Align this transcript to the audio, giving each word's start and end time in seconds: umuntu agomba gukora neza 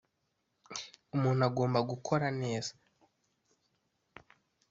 umuntu 1.15 1.41
agomba 1.49 1.79
gukora 1.91 2.27
neza 2.41 2.71